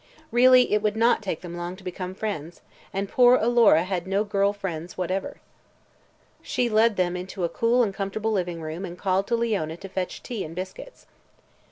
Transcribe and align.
Really, 0.31 0.73
it 0.73 0.81
would 0.81 0.95
not 0.97 1.21
take 1.21 1.41
them 1.41 1.55
long 1.55 1.75
to 1.75 1.83
become 1.83 2.15
friends, 2.15 2.61
and 2.91 3.07
poor 3.07 3.35
Alora 3.35 3.83
had 3.83 4.07
no 4.07 4.23
girl 4.23 4.51
friends 4.51 4.97
whatever. 4.97 5.39
She 6.41 6.69
led 6.69 6.95
them 6.95 7.15
into 7.15 7.43
a 7.43 7.49
cool 7.49 7.83
and 7.83 7.93
comfortable 7.93 8.31
living 8.31 8.61
room 8.63 8.83
and 8.83 8.97
called 8.97 9.27
to 9.27 9.35
Leona 9.35 9.77
to 9.77 9.87
fetch 9.87 10.23
tea 10.23 10.43
and 10.43 10.55
biscuits. 10.55 11.05